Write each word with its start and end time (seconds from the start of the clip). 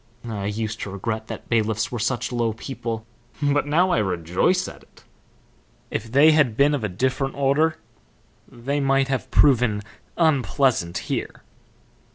I 0.27 0.47
used 0.47 0.79
to 0.81 0.89
regret 0.89 1.27
that 1.27 1.47
bailiffs 1.47 1.91
were 1.91 1.99
such 1.99 2.31
low 2.31 2.53
people, 2.53 3.05
but 3.39 3.67
now 3.67 3.91
I 3.91 3.99
rejoice 3.99 4.67
at 4.67 4.81
it. 4.81 5.03
If 5.91 6.11
they 6.11 6.31
had 6.31 6.57
been 6.57 6.73
of 6.73 6.83
a 6.83 6.89
different 6.89 7.35
order 7.35 7.77
they 8.47 8.79
might 8.79 9.09
have 9.09 9.29
proven 9.29 9.83
unpleasant 10.17 10.97
here." 11.05 11.43